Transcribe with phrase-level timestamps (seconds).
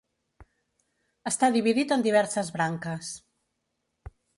[1.33, 3.17] Està dividit En diverses branques.